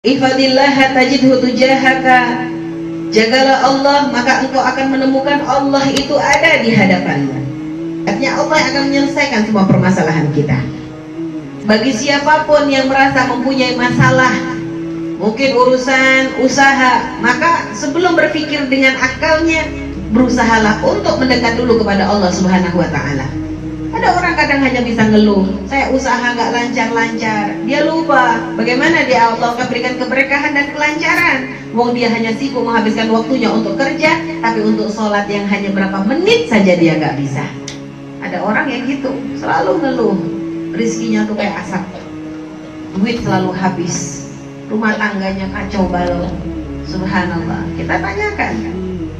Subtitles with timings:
[0.00, 2.48] Ifadillah tajidhu tujahaka.
[3.12, 7.36] Jagalah Allah maka engkau akan menemukan Allah itu ada di hadapanmu.
[8.08, 10.56] Artinya Allah akan menyelesaikan semua permasalahan kita.
[11.68, 14.32] Bagi siapa pun yang merasa mempunyai masalah
[15.20, 19.68] Mungkin urusan usaha Maka sebelum berpikir dengan akalnya
[20.16, 23.49] Berusahalah untuk mendekat dulu kepada Allah subhanahu wa ta'ala
[24.00, 27.52] ada orang kadang hanya bisa ngeluh, saya usaha nggak lancar-lancar.
[27.68, 31.38] Dia lupa bagaimana dia Allah akan keberkahan dan kelancaran.
[31.76, 36.48] Wong dia hanya sibuk menghabiskan waktunya untuk kerja, tapi untuk sholat yang hanya berapa menit
[36.48, 37.44] saja dia nggak bisa.
[38.24, 40.16] Ada orang yang gitu, selalu ngeluh.
[40.72, 41.84] Rizkinya tuh kayak asap.
[42.96, 43.96] Duit selalu habis.
[44.72, 46.24] Rumah tangganya kacau balau.
[46.88, 47.68] Subhanallah.
[47.76, 48.54] Kita tanyakan.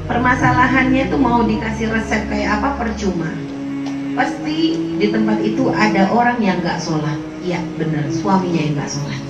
[0.08, 3.28] Permasalahannya itu mau dikasih resep kayak apa percuma
[4.14, 7.18] pasti di tempat itu ada orang yang nggak sholat.
[7.46, 8.06] Ya benar.
[8.12, 9.20] Suaminya yang nggak sholat.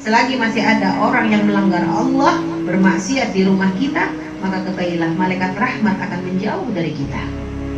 [0.00, 4.08] Selagi masih ada orang yang melanggar Allah bermaksiat di rumah kita
[4.40, 7.20] maka ketahuilah malaikat rahmat akan menjauh dari kita.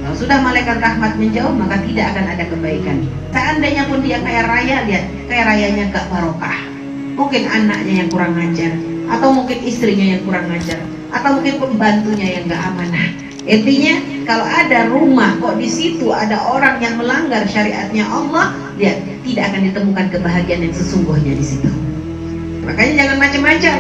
[0.03, 3.07] Kalau sudah malaikat rahmat menjauh maka tidak akan ada kebaikan.
[3.35, 6.59] Seandainya pun dia kaya raya lihat kaya rayanya gak barokah.
[7.19, 8.73] Mungkin anaknya yang kurang ngajar
[9.11, 10.79] atau mungkin istrinya yang kurang ngajar
[11.13, 13.02] atau mungkin pembantunya yang gak amanah
[13.43, 19.51] Intinya kalau ada rumah kok di situ ada orang yang melanggar syariatnya Allah, lihat tidak
[19.51, 21.71] akan ditemukan kebahagiaan yang sesungguhnya di situ.
[22.63, 23.77] Makanya jangan macam-macam.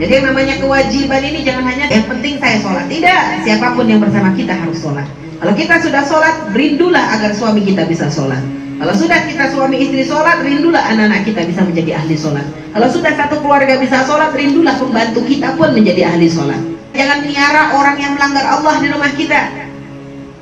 [0.00, 2.88] Jadi yang namanya kewajiban ini jangan hanya yang penting saya sholat.
[2.90, 5.06] Tidak, siapa pun yang bersama kita harus sholat.
[5.38, 8.40] Kalau kita sudah sholat, rindulah agar suami kita bisa sholat.
[8.80, 12.48] Kalau sudah kita suami istri sholat, rindulah anak-anak kita bisa menjadi ahli sholat.
[12.72, 16.79] Kalau sudah satu keluarga bisa sholat, rindulah pembantu kita pun menjadi ahli sholat.
[17.00, 19.40] Jangan miara orang yang melanggar Allah di rumah kita.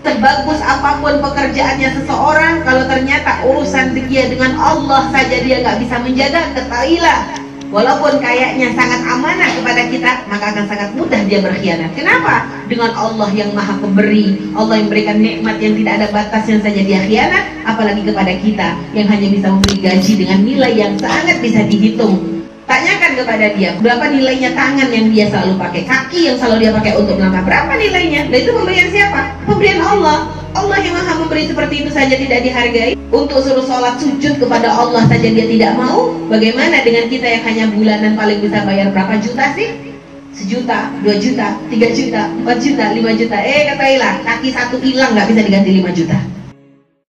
[0.02, 6.02] Sebagus apa pun pekerjaannya seseorang, kalau ternyata urusan dia dengan Allah saja dia nggak bisa
[6.02, 7.38] menjaga, ketahuilah
[7.70, 11.94] Walaupun kayaknya sangat amanah kepada kita, maka akan sangat mudah dia berkhianat.
[11.94, 12.50] Kenapa?
[12.66, 17.00] Dengan Allah yang maha pemberi, Allah yang berikan nikmat yang tidak ada batasnya saja dia
[17.06, 18.68] khianat, apalagi kepada kita
[18.98, 24.04] yang hanya bisa memberi gaji dengan nilai yang sangat bisa dihitung Tanyakan kepada dia, berapa
[24.06, 28.30] nilainya tangan yang dia selalu pakai, kaki yang selalu dia pakai untuk melangkah, berapa nilainya?
[28.30, 29.20] Dan itu pemberian siapa?
[29.44, 30.30] Pemberian Allah.
[30.56, 32.96] Allah yang maha memberi seperti itu saja tidak dihargai.
[33.12, 36.14] Untuk suruh sholat sujud kepada Allah saja dia tidak mau.
[36.26, 39.68] Bagaimana dengan kita yang hanya bulanan paling bisa bayar berapa juta sih?
[40.32, 43.36] Sejuta, dua juta, tiga juta, empat juta, lima juta.
[43.42, 46.18] Eh katailah, kaki satu hilang nggak bisa diganti lima juta.